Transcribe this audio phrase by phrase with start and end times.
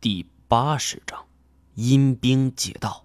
[0.00, 1.26] 第八十章，
[1.74, 3.04] 阴兵借道。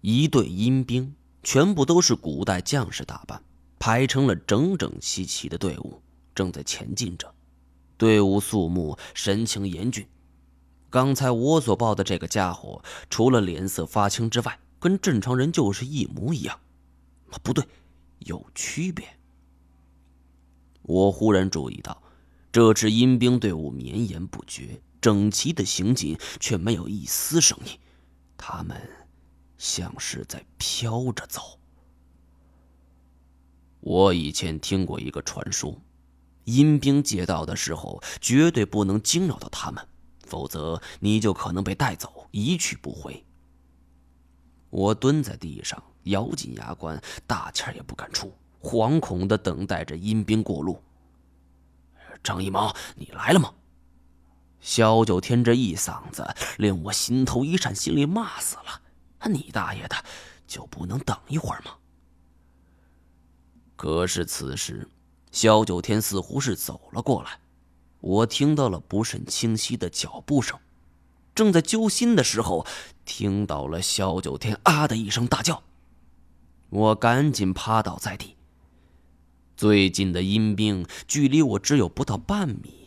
[0.00, 3.42] 一队阴兵全部都是古代将士打扮，
[3.78, 6.00] 排成了整整齐齐的队伍，
[6.34, 7.30] 正在前进着。
[7.98, 10.08] 队伍肃穆，神情严峻。
[10.88, 16.58] 刚才我所报的这个家伙，除了脸色发青之外，跟正常人就是一模一样。
[17.28, 17.62] 啊不对，
[18.20, 19.06] 有区别。
[20.80, 22.02] 我忽然注意到，
[22.50, 24.80] 这支阴兵队伍绵延不绝。
[25.00, 27.78] 整齐的行进，却没有一丝声音。
[28.36, 28.80] 他们
[29.56, 31.58] 像是在飘着走。
[33.80, 35.80] 我以前听过一个传说：
[36.44, 39.86] 阴兵借道的时候，绝对不能惊扰到他们，
[40.24, 43.24] 否则你就可能被带走，一去不回。
[44.70, 50.82] 我蹲在地上，咬紧牙关，大气儿也不敢出，惶恐的等待着阴兵过路。
[52.22, 53.54] 张一毛，你来了吗？
[54.60, 58.82] 萧九天这一嗓子令我心头一颤，心里骂死了
[59.30, 59.96] ：“你大爷的，
[60.46, 61.72] 就不能等一会儿吗？”
[63.76, 64.88] 可是此时，
[65.30, 67.38] 萧九天似乎是走了过来，
[68.00, 70.58] 我听到了不甚清晰的脚步声。
[71.34, 72.66] 正在揪心的时候，
[73.04, 75.62] 听到了萧九天“啊”的一声大叫，
[76.70, 78.34] 我赶紧趴倒在地。
[79.56, 82.77] 最近的阴兵距离我只有不到半米。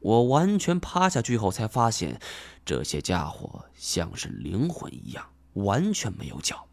[0.00, 2.20] 我完全趴下去后，才发现，
[2.64, 6.66] 这些家伙像是灵魂一样，完全没有脚。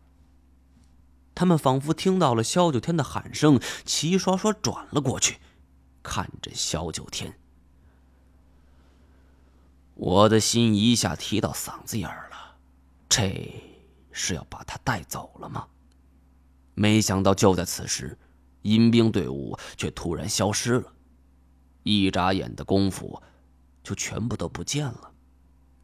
[1.35, 5.37] 他们仿佛听到了萧九天的喊声，齐刷刷转了过去，
[6.01, 7.37] 看着萧九天。
[9.93, 12.55] 我的心一下提到嗓子眼儿了，
[13.09, 13.53] 这
[14.11, 15.67] 是要把他带走了吗？
[16.75, 18.17] 没想到就在此时，
[18.61, 20.93] 阴兵队伍却突然消失了。
[21.87, 23.21] 一眨眼的功夫，
[23.81, 25.11] 就全部都不见了，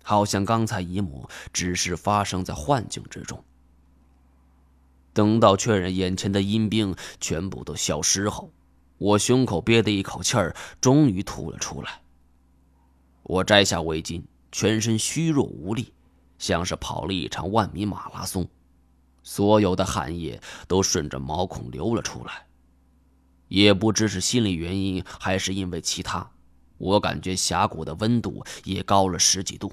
[0.03, 3.41] 好像刚才一幕只是发生在幻境之中。
[5.13, 8.51] 等到确认眼前的阴兵全部都消失后，
[8.97, 12.01] 我胸口憋的一口气儿终于吐了出来。
[13.23, 15.93] 我摘下围巾，全身虚弱无力，
[16.37, 18.45] 像是跑了一场万米马拉松，
[19.23, 22.45] 所有的汗液都顺着毛孔流了出来。
[23.53, 26.27] 也不知是心理原因，还是因为其他，
[26.79, 29.71] 我感觉峡谷的温度也高了十几度。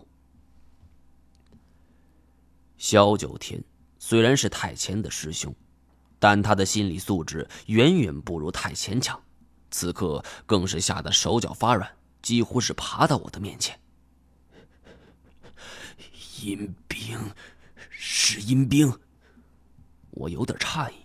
[2.77, 3.65] 萧九天
[3.99, 5.55] 虽然是太前的师兄，
[6.19, 9.19] 但他的心理素质远远不如太前强，
[9.71, 11.91] 此刻更是吓得手脚发软，
[12.21, 13.81] 几乎是爬到我的面前。
[16.43, 17.19] 阴兵，
[17.89, 18.93] 是阴兵，
[20.11, 20.97] 我有点诧异，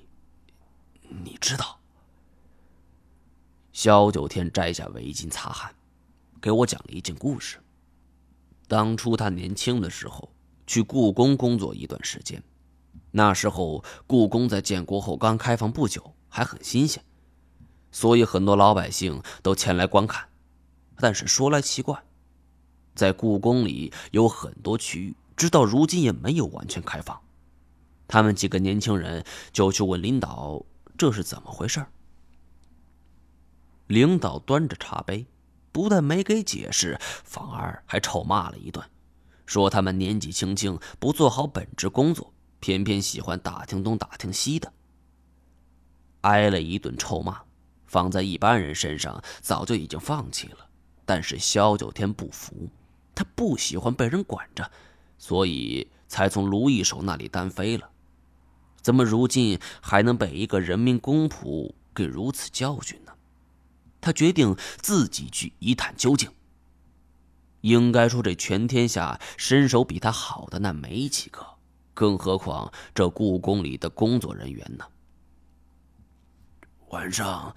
[1.08, 1.75] 你知道？
[3.86, 5.72] 萧九天摘下围巾擦汗，
[6.42, 7.60] 给我讲了一件故事。
[8.68, 10.28] 当初他年轻的时候
[10.66, 12.42] 去故宫工作一段时间，
[13.12, 17.04] 那时候故宫在建国后刚开放不久，还很新鲜，
[17.92, 20.30] 所以很多老百姓都前来观看。
[20.98, 22.04] 但是说来奇怪，
[22.96, 27.22] 在故宫里有很多区域，直到如今也没有完全开放。
[28.08, 29.24] 他们几个年轻人
[29.54, 30.66] 就去问领导，
[30.98, 31.86] 这是怎么回事？
[33.88, 35.26] 领导端着茶杯，
[35.72, 38.84] 不但没给解释，反而还臭骂了一顿，
[39.46, 44.74] 说他们年纪轻轻，不做好本职工作，偏偏喜欢打听东打听西的。
[46.22, 47.42] 挨了一顿臭骂，
[47.86, 50.68] 放在一般人身上早就已经放弃了，
[51.06, 52.68] 但是萧九天不服，
[53.14, 54.72] 他不喜欢被人管着，
[55.20, 57.88] 所以才从卢一手那里单飞了。
[58.82, 63.00] 怎么如今还能被一个人民公仆给如此教训？
[64.06, 66.30] 他决定自己去一探究竟。
[67.62, 71.44] 应该说，这全天下身手比他好的那没几个，
[71.96, 74.86] 更何况这故宫里的工作人员呢？
[76.90, 77.54] 晚上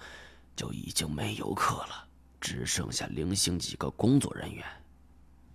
[0.55, 2.07] 就已经没游客了，
[2.41, 4.65] 只剩下零星几个工作人员。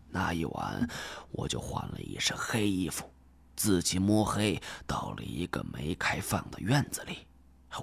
[0.08, 0.88] 那一晚，
[1.32, 3.12] 我就换了一身黑衣服，
[3.56, 7.26] 自己摸黑到了一个没开放的院子里。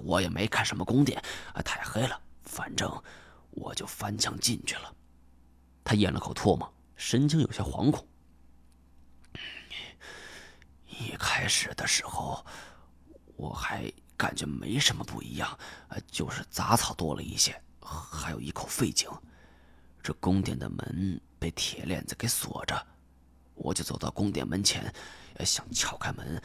[0.02, 1.22] 我也没看什么宫殿，
[1.62, 2.18] 太黑了。
[2.52, 2.86] 反正
[3.50, 4.94] 我就翻墙进去了。
[5.82, 8.06] 他咽了口唾沫，神情有些惶恐。
[10.86, 12.44] 一开始的时候，
[13.36, 15.58] 我还感觉没什么不一样，
[16.06, 19.08] 就是杂草多了一些，还有一口废井。
[20.02, 22.86] 这宫殿的门被铁链子给锁着，
[23.54, 24.92] 我就走到宫殿门前，
[25.40, 26.40] 想撬开门，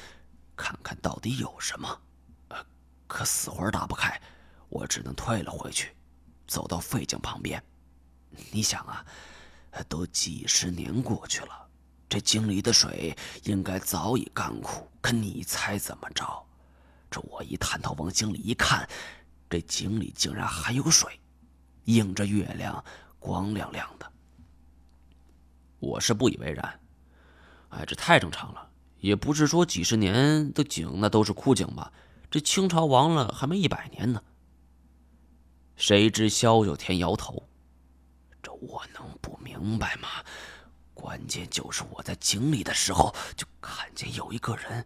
[0.55, 2.01] 看看到底有什么，
[3.07, 4.19] 可死活打不开，
[4.69, 5.95] 我只能退了回去。
[6.47, 7.61] 走到废井旁边，
[8.51, 9.05] 你想啊，
[9.89, 11.67] 都几十年过去了，
[12.07, 14.89] 这井里的水应该早已干枯。
[15.01, 16.25] 可你猜怎么着？
[17.11, 18.87] 这我一探头往井里一看，
[19.49, 21.19] 这井里竟然还有水，
[21.83, 22.83] 映着月亮，
[23.19, 24.09] 光亮亮的。
[25.79, 26.79] 我是不以为然。
[27.69, 31.91] 哎，这太正常了，也不是说几十年的井那都是枯井吧？
[32.31, 34.23] 这清朝亡了还没一百年呢。
[35.77, 37.47] 谁知萧九天摇头。
[38.41, 40.09] 这我能不明白吗？
[40.93, 44.83] 关键就是我在井里的时候，就看见有一个人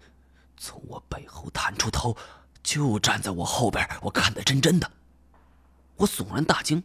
[0.58, 2.16] 从我背后探出头，
[2.62, 4.92] 就站在我后边，我看得真真的。
[5.96, 6.84] 我悚然大惊，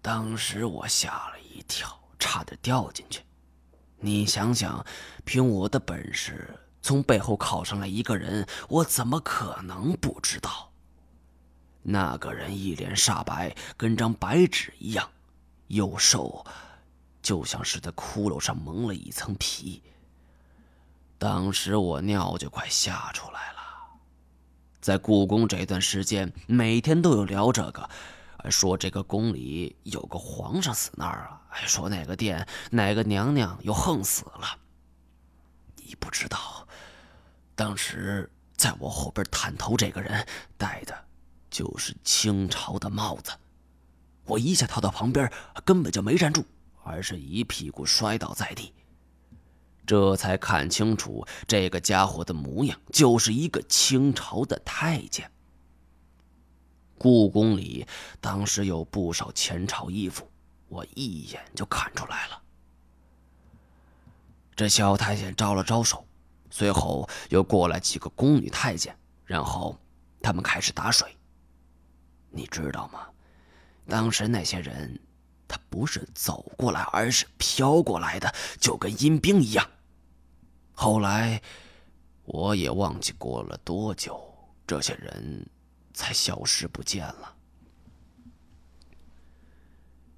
[0.00, 3.20] 当时我吓了一跳，差点掉进去。
[3.98, 4.82] 你想想，
[5.26, 10.69] 凭我的本事，从背后靠上来一个人，我怎么可能不知道？
[11.82, 15.10] 那个人一脸煞白，跟张白纸一样，
[15.68, 16.44] 又瘦，
[17.22, 19.82] 就像是在骷髅上蒙了一层皮。
[21.18, 23.58] 当时我尿就快吓出来了。
[24.80, 27.88] 在故宫这段时间，每天都有聊这个，
[28.50, 34.58] 说这个宫里有个皇上死那儿了，还说哪个殿哪个娘娘又横死了。
[35.76, 36.66] 你不知道，
[37.54, 41.04] 当时在我后边探头这个人带的。
[41.50, 43.32] 就是清朝的帽子，
[44.24, 45.30] 我一下跳到旁边，
[45.64, 46.44] 根本就没站住，
[46.84, 48.72] 而是一屁股摔倒在地。
[49.86, 55.28] 这才看清楚这个家伙的模样，就是一个清朝的太监。
[56.96, 57.86] 故宫里
[58.20, 60.30] 当时有不少前朝衣服，
[60.68, 62.40] 我一眼就看出来了。
[64.54, 66.06] 这小太监招了招手，
[66.50, 69.76] 随后又过来几个宫女太监，然后
[70.22, 71.16] 他们开始打水。
[72.30, 73.06] 你知道吗？
[73.86, 74.98] 当时那些人，
[75.48, 79.68] 他不是走过来，而是飘过来的，就跟阴兵一样。
[80.72, 81.42] 后来，
[82.24, 84.32] 我也忘记过了多久，
[84.66, 85.44] 这些人
[85.92, 87.34] 才消失不见了。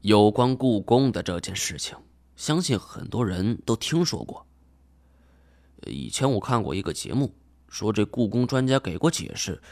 [0.03, 1.97] 有关故宫的这件事情，
[2.37, 4.47] 相信很多人都听说过。
[5.87, 7.35] 以前我看过一个节目，
[7.69, 9.63] 说这故宫专家给过解释。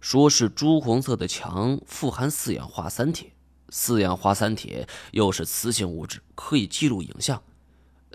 [0.00, 3.32] 说是朱红色的墙富含四氧化三铁，
[3.68, 7.42] 四氧化三铁又是磁性物质，可以记录影像。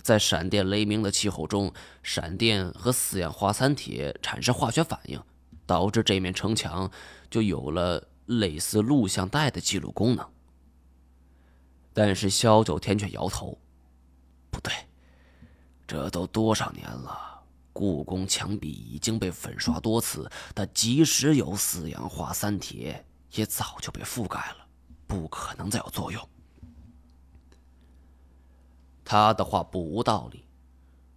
[0.01, 1.71] 在闪电雷鸣的气候中，
[2.01, 5.21] 闪电和四氧化三铁产生化学反应，
[5.65, 6.89] 导致这面城墙
[7.29, 10.27] 就有了类似录像带的记录功能。
[11.93, 13.57] 但是萧九天却摇头
[14.49, 14.73] ：“不对，
[15.85, 17.31] 这都多少年了。”
[17.73, 24.67] 故宫墙壁已经被粉刷多次，但即使有四氧化三铁，也早就被覆盖了，
[25.07, 26.29] 不可能再有作用。
[29.03, 30.45] 他的话不无道理，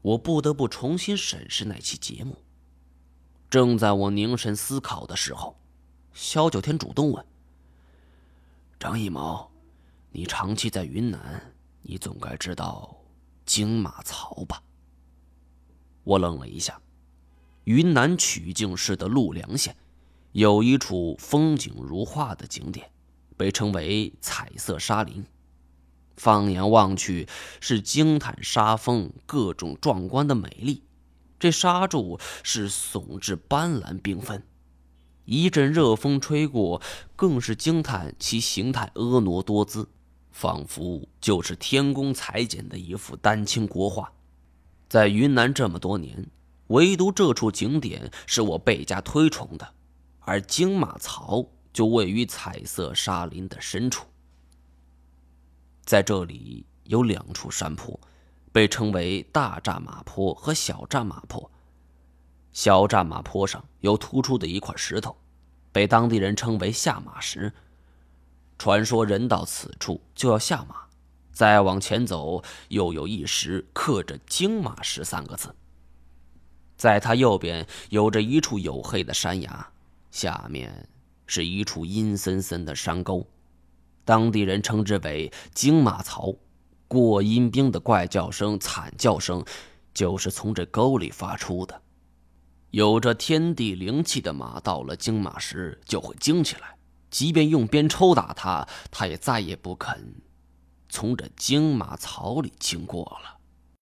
[0.03, 2.37] 我不得不重新审视那期节目。
[3.49, 5.57] 正在我凝神思考的时候，
[6.13, 7.25] 萧九天主动问
[8.81, 9.49] ：“张一毛，
[10.11, 12.97] 你长期在云南，你总该知道
[13.45, 14.61] 金马槽吧？”
[16.07, 16.81] 我愣了一下，
[17.65, 19.75] 云南曲靖市的陆良县，
[20.31, 22.93] 有一处风景如画的景点，
[23.37, 25.27] 被称为彩色沙林。
[26.17, 27.27] 放眼望去，
[27.61, 30.85] 是惊叹沙峰各种壮观的美丽。
[31.41, 34.45] 这沙柱是耸峙斑斓缤纷，
[35.25, 36.81] 一阵热风吹过，
[37.17, 39.89] 更是惊叹其形态婀娜多姿，
[40.31, 44.13] 仿佛就是天工裁剪的一幅丹青国画。
[44.89, 46.31] 在云南这么多年，
[46.69, 49.75] 唯独这处景点是我倍加推崇的，
[50.21, 54.07] 而金马槽就位于彩色沙林的深处。
[55.85, 57.99] 在这里有两处山坡，
[58.53, 61.51] 被称为大战马坡和小战马坡。
[62.53, 65.17] 小战马坡上有突出的一块石头，
[65.73, 67.53] 被当地人称为下马石。
[68.57, 70.86] 传说人到此处就要下马。
[71.37, 75.55] 再往前走，又有一石刻着“金马石”三个字。
[76.79, 79.69] 在它右边有着一处黝黑的山崖，
[80.11, 80.89] 下面
[81.27, 83.27] 是一处阴森森的山沟，
[84.03, 86.35] 当地人称之为“金马槽”。
[86.89, 89.45] 过阴兵的怪叫声、惨叫声，
[89.93, 91.83] 就是从这沟里发出的。
[92.71, 96.79] 有着天地灵气的马，到了金马石就会惊起来，
[97.11, 100.15] 即便用鞭抽打它，它也再也不肯。
[100.89, 103.36] 从这金马槽里经过了。